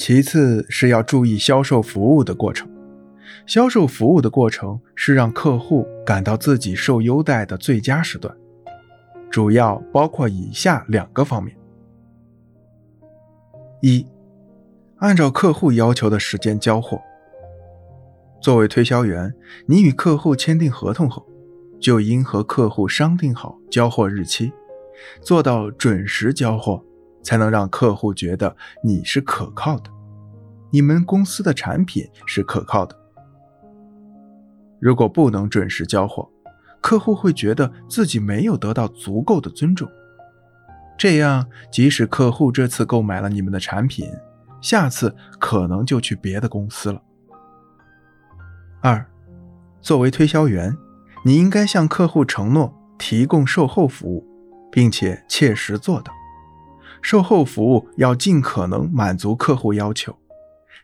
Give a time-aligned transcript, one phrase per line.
[0.00, 2.66] 其次是要注意销售服务的过程。
[3.44, 8.34] 销售服务的过程是让客户感到自己受优待的最佳时段，
[9.30, 11.54] 主要包括以下两个方面：
[13.82, 14.06] 一，
[14.96, 16.98] 按照客户要求的时间交货。
[18.40, 19.34] 作为推销员，
[19.66, 21.26] 你与客户签订合同后，
[21.78, 24.50] 就应和客户商定好交货日期，
[25.20, 26.82] 做到准时交货，
[27.22, 29.90] 才能让客户觉得你是可靠的，
[30.70, 32.96] 你们公司的产品是可靠的。
[34.78, 36.28] 如果不能准时交货，
[36.80, 39.86] 客户会觉得自己没有得到足够的尊重，
[40.96, 44.10] 这样即使客户这次购买了你们的产品，
[44.62, 47.02] 下次可能就去别的公司了。
[48.80, 49.06] 二，
[49.82, 50.74] 作为推销员，
[51.26, 54.26] 你应该向客户承诺提供售后服务，
[54.72, 56.10] 并且切实做到。
[57.02, 60.16] 售后服务要尽可能满足客户要求，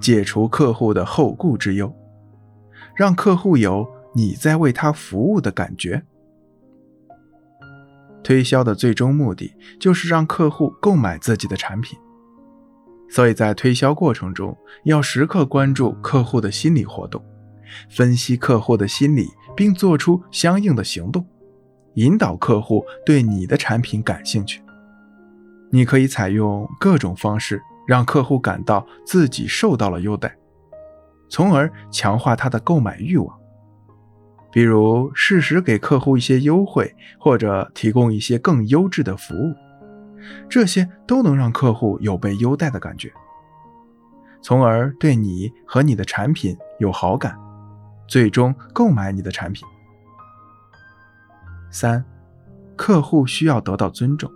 [0.00, 1.94] 解除客户的后顾之忧。
[2.94, 6.02] 让客户有你在为他服务的感觉。
[8.22, 11.98] 推销的最终目的就是让客户购买自己的产品，
[13.10, 17.20] 所以在推销过程中要时刻关注客户的心理活动，
[17.90, 19.26] 分析客户的心理，
[19.56, 21.26] 并做出相应的行动，
[21.94, 24.61] 引导客户对你的产品感兴趣。
[25.74, 30.36] 你可以采用各种方式让客户感到自己受到了优待。
[31.30, 33.34] 从而强化他的购买欲望，
[34.52, 39.54] 比如适时给客户一些优惠，或者提供一些更优质的服务，
[40.46, 43.10] 这些都能让客户有被优待的感觉，
[44.42, 47.34] 从而对你和你的产品有好感，
[48.06, 49.66] 最终购买你的产品。
[51.70, 52.04] 三，
[52.76, 54.30] 客户需要得到尊重。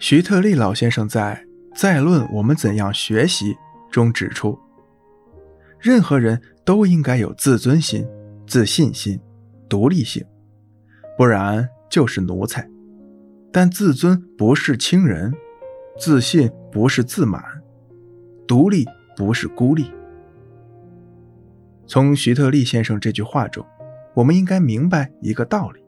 [0.00, 1.44] 徐特立老先生在
[1.76, 3.54] 《再论我们怎样学习》。
[3.90, 4.56] 中指出，
[5.80, 8.06] 任何人都应该有自尊心、
[8.46, 9.18] 自信心、
[9.66, 10.22] 独立性，
[11.16, 12.68] 不然就是奴才。
[13.50, 15.34] 但自尊不是轻人，
[15.98, 17.42] 自信不是自满，
[18.46, 18.84] 独立
[19.16, 19.90] 不是孤立。
[21.86, 23.66] 从徐特立先生这句话中，
[24.14, 25.80] 我们应该明白一个道理：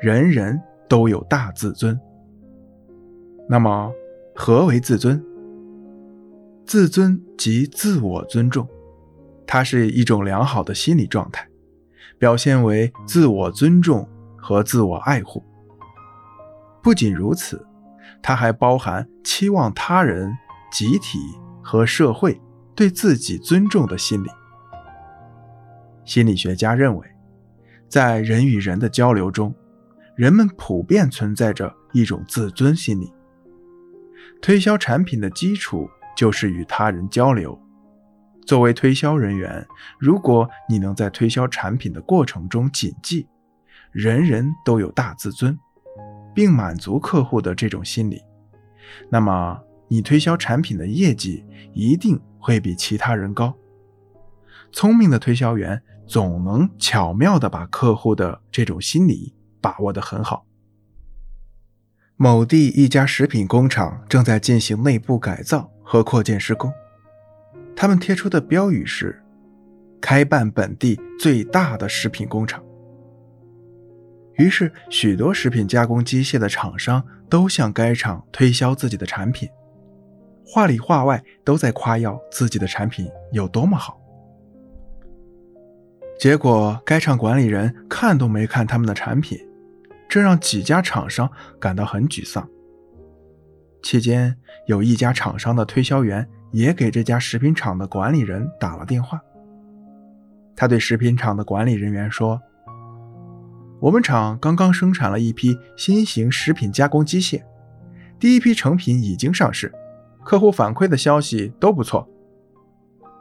[0.00, 0.58] 人人
[0.88, 2.00] 都有大自尊。
[3.52, 3.92] 那么，
[4.34, 5.22] 何为自尊？
[6.64, 8.66] 自尊即自我尊重，
[9.46, 11.46] 它是一种良好的心理状态，
[12.16, 14.08] 表现为自我尊重
[14.38, 15.44] 和自我爱护。
[16.82, 17.62] 不仅如此，
[18.22, 20.32] 它还包含期望他人、
[20.72, 21.18] 集体
[21.62, 22.40] 和社会
[22.74, 24.30] 对自己尊重的心理。
[26.06, 27.06] 心理学家认为，
[27.86, 29.54] 在人与人的交流中，
[30.16, 33.12] 人们普遍存在着一种自尊心理。
[34.42, 35.88] 推销产品的基础。
[36.14, 37.58] 就是与他人交流。
[38.46, 39.66] 作为推销人员，
[39.98, 43.26] 如果你能在推销产品的过程中谨记
[43.90, 45.58] “人人都有大自尊”，
[46.34, 48.20] 并满足客户的这种心理，
[49.08, 49.58] 那么
[49.88, 53.56] 你推销产品的业绩一定会比其他人高。
[54.70, 60.44] 聪明的推销员总能巧妙地把客户的这种心理把握得很好。
[62.16, 65.72] 某地一家食品工厂正在进行内部改造。
[65.84, 66.72] 和扩建施工，
[67.76, 69.22] 他们贴出的标语是
[70.00, 72.64] “开办本地最大的食品工厂”。
[74.38, 79.46] 于是，许多食品加工机械的厂商都向该厂推销自己的产品，
[80.46, 84.00] 话里话外都在夸耀自己的产品有多么好。
[86.18, 89.38] 结果，该厂管理人看都没看他们的产品，
[90.12, 92.46] 这让几家厂商感到很沮丧。
[93.82, 94.36] 期间，
[94.66, 99.18] 有一家厂商的推销员也给这家食品厂的管理人打了电话。
[100.54, 102.38] 他对食品厂的管理人员说
[103.80, 107.42] ：“我们厂刚刚生产了一批新型食品加工机械，
[108.20, 109.72] 第一批成品已经上市，
[110.22, 112.06] 客户反馈的消息都不错。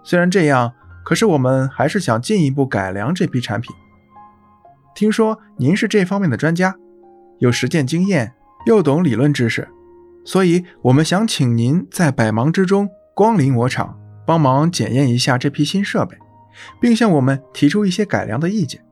[0.04, 0.74] 虽然这样，
[1.06, 3.74] 可是我们还是想进一步改良这批产品。
[4.96, 6.76] 听说您是这方面的专家，
[7.40, 8.34] 有实践经验，
[8.66, 9.68] 又懂理论知识。”
[10.24, 16.16] 所以，我们想请您在百忙之中光临我厂，帮忙检验一下这批新设备，
[16.80, 18.86] 并向我们提出一些改良的意见。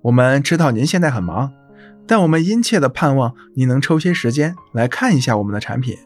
[0.00, 1.52] 我们知道您现在很忙，
[2.08, 5.96] 但我们殷切地盼望您能抽些时间来看一下我们的产品。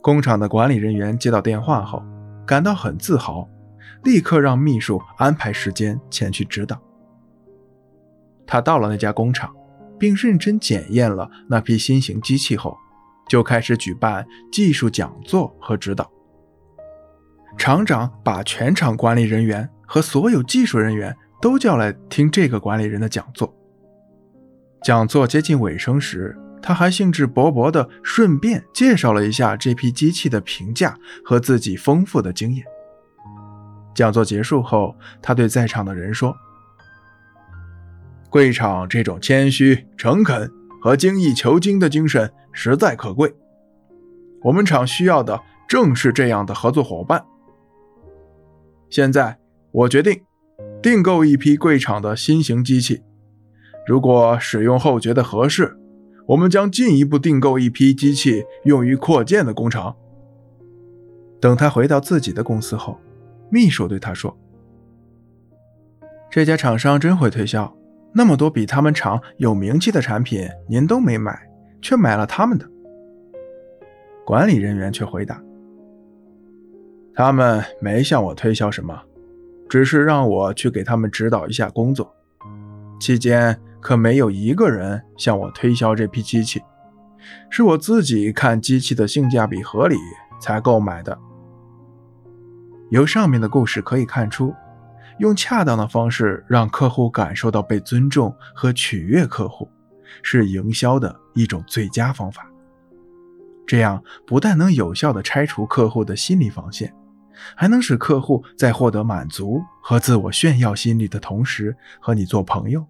[0.00, 2.02] 工厂的管理人员接到电话后，
[2.46, 3.46] 感到很自豪，
[4.02, 6.80] 立刻让秘书安排时间前去指导。
[8.48, 9.54] 他到了那家工厂。
[9.98, 12.78] 并认真检验了那批新型机器后，
[13.28, 16.08] 就开始举办技术讲座和指导。
[17.56, 23.52] 厂长把全场管理人员和所有技术人员都叫来听这个管理人的讲座。
[24.84, 32.64] 讲座接近尾声时，他还兴致勃勃地顺便介绍了一下这批机器的评价和自己丰富的经验。
[33.96, 36.32] 讲座结束后，他对在场的人说
[38.38, 40.48] ：“贵厂这种谦虚、诚恳
[40.80, 43.34] 和精益求精的精神实在可贵，
[44.42, 47.26] 我们厂需要的正是这样的合作伙伴。
[48.88, 49.40] 现在，
[49.72, 50.22] 我决定
[50.80, 53.02] 订购一批贵厂的新型机器。”
[53.88, 55.76] 如果使用后觉得合适，
[56.28, 59.96] 我们将进一步订购一批机器用于扩建的工厂。
[61.40, 63.00] 等他回到自己的公司后，
[63.50, 64.38] 秘书对他说
[66.30, 67.76] ：“这家厂商真会推销，
[68.12, 71.38] 那么多比他们厂有名气的产品您都没买，
[71.80, 72.68] 却买了他们的。”
[74.24, 75.42] 管理人员却回答
[77.14, 79.02] ：“他们没向我推销什么，
[79.68, 82.14] 只是让我去给他们指导一下工作，
[83.00, 86.60] 期间。”可没有一个人向我推销这批机器，
[87.48, 89.96] 是我自己看机器的性价比合理
[90.40, 91.16] 才购买的。
[92.90, 94.52] 由上面的故事可以看出，
[95.18, 99.68] 用恰当的方式让客户感受到被尊重和取悦客户，
[100.22, 102.48] 是营销的一种最佳方法。
[103.66, 106.94] 这样不但能有效地拆除客户的心理防线，
[107.54, 112.86] 还能使客户在获得满足和自我炫耀心理的同时，和你做朋友。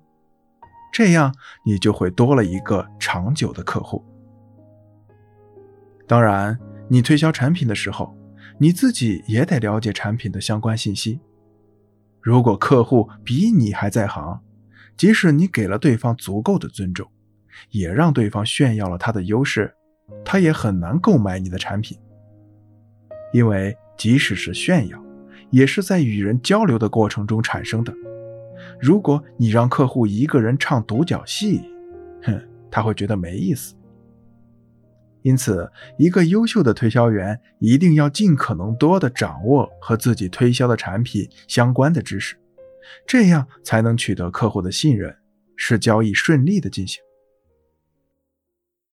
[0.92, 1.34] 这样，
[1.64, 4.04] 你就会多了一个长久的客户。
[6.06, 6.58] 当然，
[6.88, 8.16] 你推销产品的时候，
[8.58, 11.20] 你自己也得了解产品的相关信息。
[12.20, 14.41] 如果客户比你还在行，
[14.97, 17.09] 即使你给了对方足够的尊重，
[17.70, 19.73] 也让对方炫耀了他的优势，
[20.25, 21.99] 他也很难购买你的产品。
[23.32, 25.03] 因为即使是炫耀，
[25.50, 27.94] 也是在与人交流的过程中产生的。
[28.81, 31.62] 如果你让客户一个人唱独角戏，
[32.25, 33.75] 哼，他会觉得没意思。
[35.23, 42.37] 因此，一个优秀的推销员一定要尽可能多的掌握和自己推销的产品相关的知识，
[43.06, 45.15] 这样才能取得客户的信任，
[45.56, 47.03] 使交易顺利的进行。